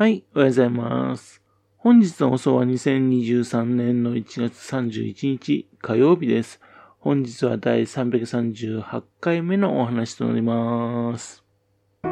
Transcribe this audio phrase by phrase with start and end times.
[0.00, 1.42] はい、おはようございます。
[1.76, 6.58] 本日の放送は2023年の1月31日火曜日です。
[7.00, 11.44] 本日は第338回目のお話となります。
[12.02, 12.08] こ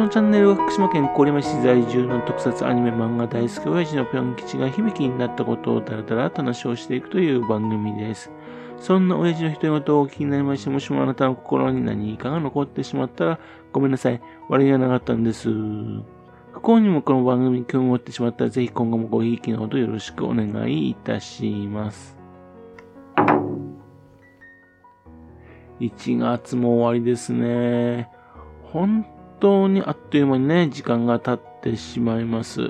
[0.00, 8.30] のチャンネルは福島県郡山市在住の特撮アニメ漫画大好き親父のぴょん吉が響きになったことをだらだらと話をしていくという番組です。
[8.82, 13.38] そんな親父の独り言をお聞きになりまして、もしもあなたの心に何かが残ってしまったら
[13.72, 14.20] ごめんなさい。
[14.48, 15.48] 悪気がなかったんです。
[15.48, 22.18] 不幸にもこの番組に興味を持ってしまったら、ぜひ今後もごひいきのほどよろしくお願いいたします。
[25.78, 28.08] 1月も終わりですね。
[28.64, 29.06] 本
[29.38, 32.62] 当にあっという間にね、時間が経ってしまいます。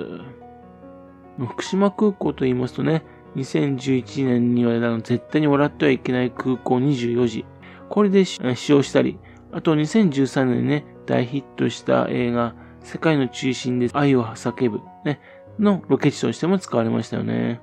[1.39, 3.03] 福島空港と言いますとね、
[3.35, 7.45] 2011年には絶対に笑ってはいけない空港24時。
[7.89, 9.19] これで使用したり、
[9.51, 15.19] あと2013年にね、大ヒットした映画、世界の中心で愛を叫ぶ、ね、
[15.59, 17.61] のロケ地としても使われましたよね。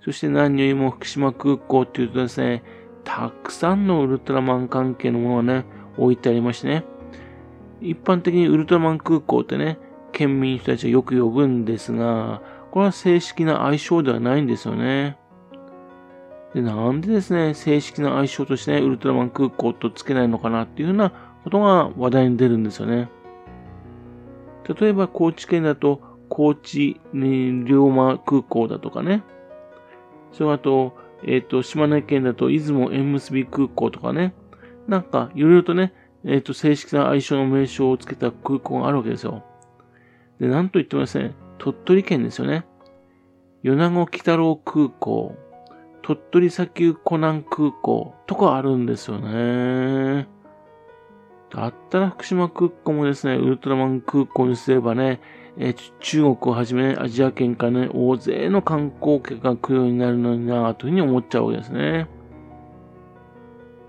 [0.00, 2.62] そして何よりも福島空港っていうとですね、
[3.04, 5.64] たくさんのウルトラマン関係のものがね、
[5.96, 6.84] 置いてありましてね。
[7.80, 9.78] 一般的にウルトラマン空港ってね、
[10.12, 15.18] 県民人たちはよく呼ぶんですが、これは正式な愛称ではないんですよね。
[16.54, 21.10] で、なんでですね、正式な愛称としてね、ウルトラマン空港とつけないのかなっていうふうな
[21.44, 23.08] ことが話題に出るんですよね。
[24.80, 29.22] 例えば、高知県だと、高知、龍馬空港だとかね。
[30.32, 34.34] それあと、えっ、ー、と、島根県だと、出雲縁結び空港とかね。
[34.86, 35.92] なんか、いろいろとね、
[36.24, 39.42] えっ、ー、と、正式な愛称の名称をつけた空港があるわけですよ。
[40.38, 42.64] で、なんといってもですね、鳥取県ですよね。
[43.62, 45.36] 米子北郎空港、
[46.02, 50.28] 鳥取砂丘湖南空港とかあるんですよね。
[51.50, 55.20] だったら福島空港もですね、ウルトラマン空港にすればね、
[55.56, 62.06] え、中国をはじめアジア圏からね、大勢の観光客が来るようになるのになぁというふうに思っちゃうわけですね。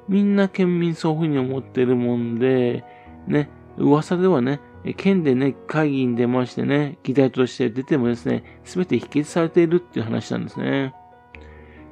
[0.07, 2.83] みんな県民そういうふうに思ってるもんで、
[3.27, 4.59] ね、噂ではね、
[4.95, 10.93] 県でね、会議に出ましてね、議題として出てもですね、すべて否決されているっていう話なんですね。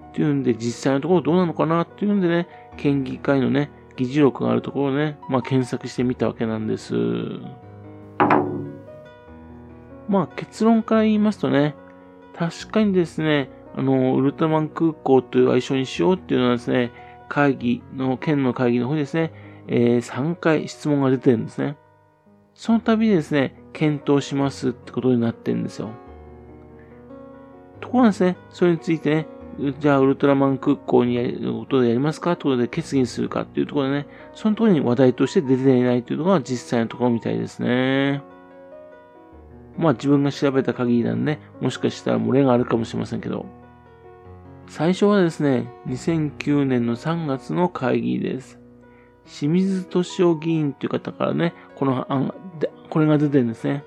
[0.09, 6.95] っていうんで、実際のところどうなのかなっていうんでね、県議会のね、議事録があるところをね、まあ検索してみたわけなんです。
[10.07, 11.75] まあ結論から言いますとね、
[12.33, 16.91] 確かにですね、あの、ウルトラマン空港という愛称にしようっていうのはですね、
[17.29, 19.33] 会議の、県の会議の方にですね、
[19.67, 21.77] えー、3回質問が出てるんですね。
[22.57, 25.91] その度ですね、検討しますってことになってるんですよ。
[27.79, 29.27] ところがですね、それについてね、
[29.79, 32.31] じゃあウルトラマン空港にやることでやりますか？
[32.31, 38.23] ってことで決議するかっていうところでね、そのところに話題として出ていないというのが実際のところみたいですね。
[39.77, 43.45] まあ自分が調べた限りなんで、もしかしたら漏れがあるかもしれませんけど。
[44.65, 48.59] 最初はですね、2009年の3月の会議です。
[49.25, 52.33] 清水敏夫議員という方からね、この案、
[52.97, 53.83] これが出てるんですね。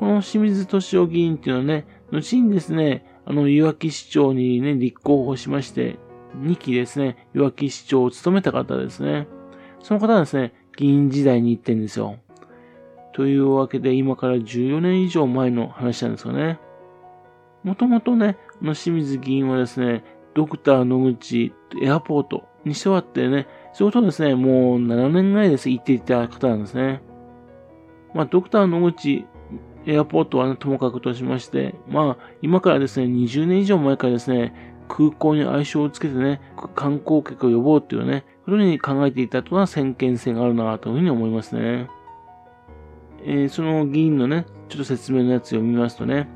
[0.00, 6.00] この清水敏夫議員っていうのはね、後にですね、あの、岩木市長にね、立候補しまして、
[6.40, 9.28] 2期ですね、岩木市長を務めた方ですね。
[9.78, 12.16] その方はですね、議員時代に行ってんですよ。
[13.12, 16.58] というわけで、今から14年以上前の話なんですよね。
[17.62, 20.02] もともとね、あの清水議員はですね、
[20.34, 27.00] ドクター野口エアポートにしてはってね、そういうことですね、もう7年ぐらいです、行っていた方なんですね。
[28.14, 29.24] まあ、ドクター野口
[29.86, 36.40] エアポートは、ね、ともかくとしまして、まあ、今からですね、20年以上前からですね、空港に愛称をつけてね、
[36.74, 41.88] 観光客を呼ぼうっていうね、ことに考えていたとのは先見性があるなというふうに思いますね。
[43.24, 46.28] えー、その議員のね、ちょっと説明のやつ読みますとね、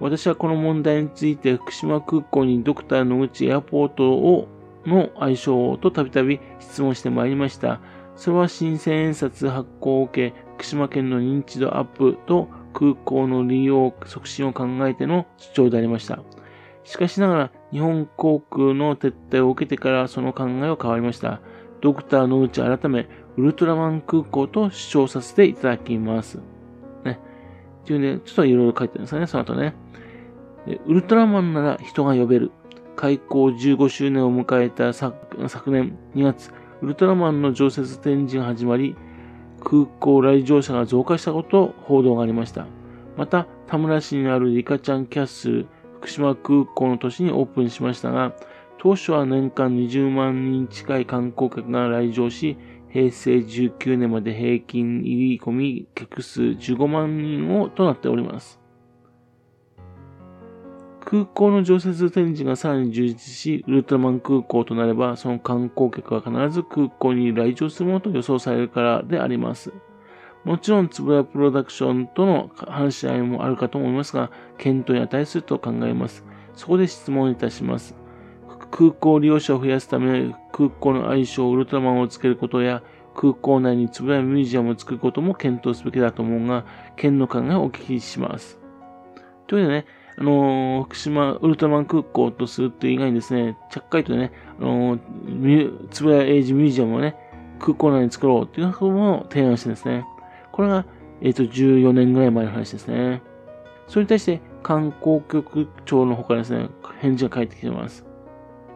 [0.00, 4.48] 私はこの問題について福島空港にドクター野口エアポートを
[4.84, 7.80] の愛称とたびたび質問してまいりました。
[8.16, 16.20] それは新千円札発行を受け、福島県の認知度アップと空港の利用促進を考えての主張でありました。
[16.84, 21.42] しかしながら、日本航空の撤退を受けてからその考えは変わりました。
[21.82, 23.06] ドクター野内改め、
[23.36, 26.40] ウルトラマン空港と主張させていただきます。
[27.04, 27.20] ね。
[27.82, 29.74] っていうね、ちょっといろいろ書いてるんですよね、その後ね。
[30.86, 32.52] ウルトラマンなら人が呼べる。
[32.96, 35.14] 開港15周年を迎えた昨
[35.70, 36.50] 年2月、
[36.80, 38.96] ウルトラマンの常設展示が始まり、
[39.64, 42.66] 空港来場者が増加したこと報道がありました。
[43.16, 45.66] また、田村市にあるリカちゃんキャッスル、
[46.00, 48.34] 福島空港の年にオープンしましたが、
[48.78, 52.58] 当初は年間20万人近い観光客が来場し、
[52.90, 58.63] 平成19年まで平均入り込み客数15万人をとなっております。
[61.04, 69.72] 空港の常設展示がさらに充実し、ウルトラマン空港となれば、その観光客は必ず空港に来場するものと予想されるからであります。
[70.44, 76.24] もちろん、つぶやプロダクションとの話し合いもあるかと思いますが、検討に値すると考えます。
[76.54, 77.94] そこで質問いたします。
[78.70, 82.82] 空港利用者を増やすため、空港の愛称ウルトラマンをつけることや、
[83.14, 86.64] 空港内につぶやミュージアムを作ることも検討すべきだと思うが、
[86.96, 88.58] 県の考えをお聞きします。
[89.46, 89.86] というわけでね、
[90.16, 97.16] あのー、福島ウルトラマン空港とするという以外にですね、ちゃっかりとね、あのー、つぶやエイジミュージアムをね、
[97.58, 100.04] 空港内に作ろうということも提案してですね、
[100.52, 100.86] これが、
[101.20, 103.22] えっ、ー、と、14年ぐらい前の話ですね。
[103.88, 106.68] それに対して、観光局長の方からですね、
[107.00, 108.04] 返事が返ってきています。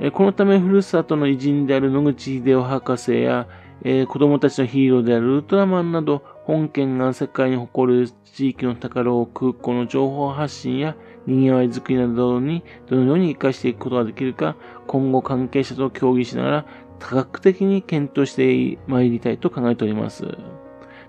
[0.01, 3.47] えこのため、ふるさとの偉人である野口秀夫博士や、
[3.83, 10.97] えー、子供たちのヒーローであるウルトラマンなど、本県が世界に誇る地域の宝を空港の情報発信や
[11.29, 16.67] 賑わいづくりなどにどのように活かしていくことができるか、今後関係者と協議しながら
[16.99, 20.27] 多角的に検討してまいりたいと考えております。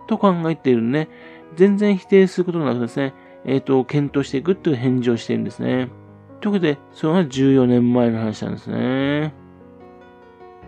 [0.08, 1.08] と考えているね、
[1.56, 3.14] 全然否定することなくですね、
[3.46, 5.90] えっ、ー、と、検討していくという返事をしているんですね。
[6.42, 9.34] というわけで、それが14年前の話なんですね。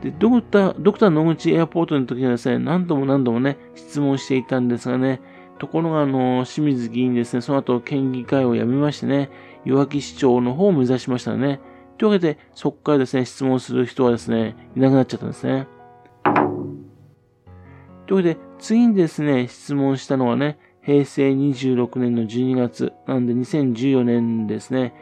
[0.02, 5.22] で、ドクター、ドクター野口エアポートの時にはですね、何度も何度もね、質問していたんですがね、
[5.62, 9.30] ところが、あの、清水議員ですね、その後、県議会を辞めましてね、
[9.64, 11.60] 弱気市長の方を目指しましたね。
[12.00, 15.68] というわけで、そこからですね、質問する人はですね、いなくなっちゃったんですね。
[16.24, 16.34] とい
[18.10, 24.96] うわけで、次にですね、質問したのはね、平成26年の12月、なんで2014年ですね。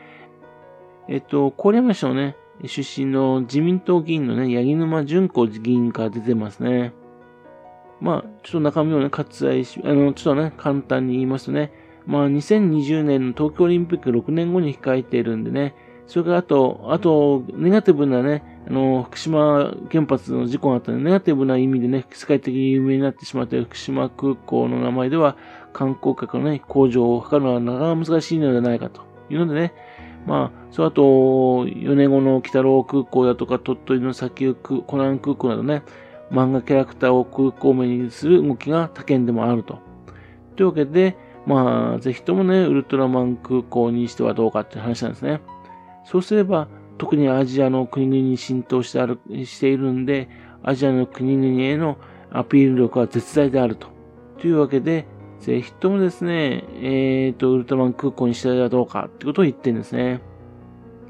[1.08, 2.36] えっと、郡山市のね、
[2.66, 6.92] 出身の自民党議員のね、八木沼淳子議員から出てますね。
[8.02, 11.72] まあ、ちょっと中身をね、割愛し、あの、ちょっとね、簡単に言いますとね、
[12.06, 15.76] まあ、2020年の東京オリンピック6年後に控えているんでね、
[16.08, 25.38] それからあと、あと、ネガティブなね、あの、福島原発の事故があったので、ネガティブな意味でね、世界的に有名になってしまった福島空港の名前では、
[25.72, 29.74] 観光客のね、向上を図るのはなかなか難しいのではないかというのでね、
[30.26, 35.84] まあ、その後、4年後の北郎空港だとか、鳥取の砂丘空、コナン空港などね、
[36.32, 39.80] 漫画キャラクターを空港名にする動きが他県でもあると。
[40.56, 45.42] というわけで、まあ、ぜひともね、ウルトラマン空港にしてはどうかっていう話なんですね。
[46.06, 46.68] そうすれば、
[46.98, 50.30] 特にアジアの国々に浸透してあるしているんで、
[50.64, 51.98] アジアの国々への
[52.32, 53.88] アピール力は絶大であると。
[54.40, 55.08] というわけで、
[55.40, 60.22] ぜひともですね、えっ、ー、と、ウルトラマン空港にしたらどうかってことを言ってるんですね。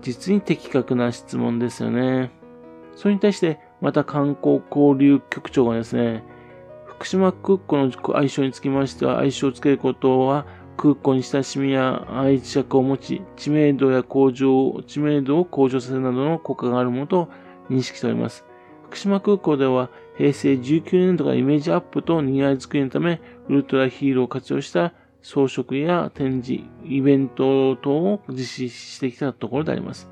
[0.02, 2.32] 実に的確な質問ですよね。
[2.96, 6.24] それに対して、また観光交流局長がですね、
[6.86, 10.46] 福島空港の愛称につきましては、愛称をつけることは、
[10.76, 17.30] 空港に親しみや愛着を持ち、知名度や向上、知名度を向上させるなどの効果があるものと
[17.70, 18.46] 認識しております。
[18.84, 30.10] 福島空港では、平成19年度からイメージアップと賑わい作りのため、ウルトラヒーローを活用した装飾や展示、イベント等を実施してきたところであります。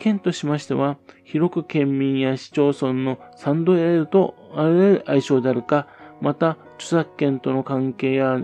[0.00, 5.86] 県としましては、広く県民や市町村の賛同を得られると、あられる相性であるか、
[6.22, 8.38] また、著作権との関係や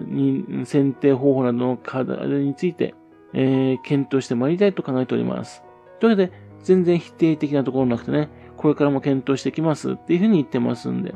[0.65, 2.95] 選定方法などの課題について、
[3.33, 5.63] えー、検討してまいりたいと考えております。
[5.99, 6.33] というわけで、
[6.63, 11.15] 全然否定的なところなくてね、これからも検討してきますっていうふうに言ってますんで。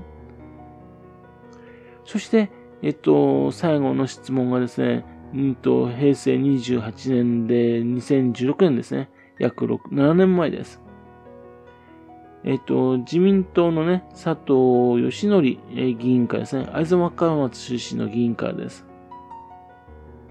[2.06, 2.50] そして、
[2.82, 5.04] えっと、最後の質問がですね、
[5.34, 9.10] うんと、平成28年で2016年ですね。
[9.40, 10.80] 約6、7年前です。
[12.44, 15.58] えっと、自民党のね、佐藤義則議
[16.02, 16.68] 員会ですね。
[16.72, 18.86] 会津若松出身の議員会です。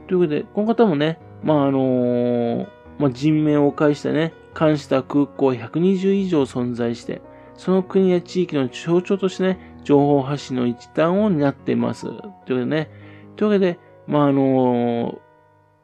[0.08, 2.68] ということで、この方もね、まあ、あのー、
[3.00, 7.22] まあ、人命を介してね、関した空港120以上存在して、
[7.56, 12.06] その国や地域の象徴としてね、情報発信の一端を担っています。
[12.06, 12.92] ということでね、
[13.36, 15.29] というわけで、まあ、あのー、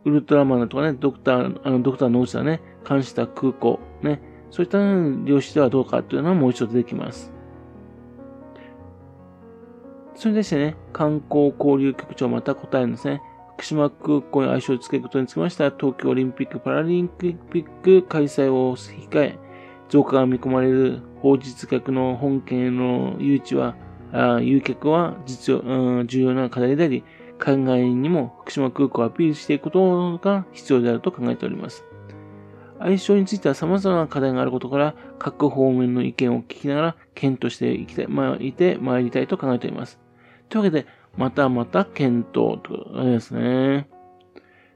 [0.06, 4.22] ウルトラマンだとかね、ドクター、あの、ドクターの内田ね、関した空港、ね、
[4.52, 4.78] そういった
[5.26, 7.34] 領収ではどうかというのはもう一度出てきます。
[10.14, 13.22] それでしてね、観光交流局長また答えるんですね。
[13.58, 19.40] 福島空港に愛称をつけることにつきましては、東京オリンピック・パラリンピック開催を控え、
[19.90, 23.76] 増加が見込まれる法実客の本県への誘致は、
[24.14, 27.04] あ誘客は実用、うん、重要な課題であり、
[27.38, 31.84] 海外にも福島空港をアピールしていくことが必要であると考えております。
[32.80, 40.00] 相性については様々な課題があることから、各方面の意見を聞きながら検討していきたい、まあ、いて参りたいと考えております。
[40.50, 40.86] というわけで、
[41.18, 43.88] またまた検討とあれですね。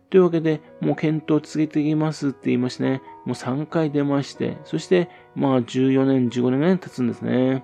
[0.09, 7.63] というわけで、もう検討を続けていきますって言いましてね、もう3回出まして、そして、まあ14年、15年ぐらい経つんですね。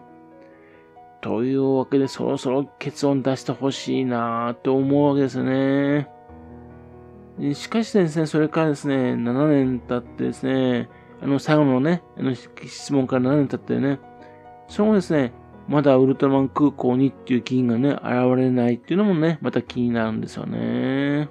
[1.25, 6.07] というわけで、そろそろ結論出してほしいなーって思うわけですね。
[7.55, 10.87] しかしですね、それからですね、7年経ってですね、
[11.23, 13.99] あの、最後のね、あの質問から7年経ってね、
[14.67, 15.33] その後ですね、
[15.67, 18.03] まだウルトラマン空港にっていう議員がね、現
[18.37, 21.27] れないっていうのもね、また気になるんですよね。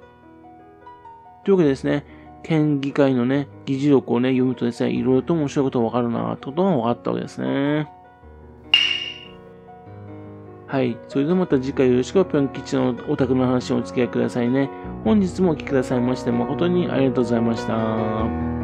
[1.44, 2.04] というわけでですね、
[2.42, 7.93] 県議会のね、議事録をね、読むとですね、いろいろと面白いことがわかるなってことが分かったわけですね。
[10.74, 10.96] はい。
[11.06, 14.68] それではまた次回よろしくぴょん吉のお宅の話をお付き合いくださいね。
[15.04, 18.63] 本日もお聴きくださいまして誠にありがとうございました。